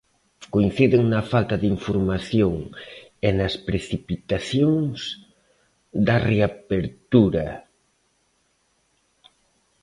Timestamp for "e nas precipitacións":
3.27-4.97